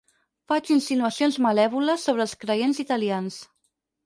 [0.51, 3.39] Faig insinuacions malèvoles sobre els creients italians.